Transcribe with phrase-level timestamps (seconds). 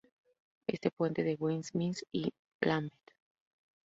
[0.65, 3.11] Este puente une Westminster y Lambeth.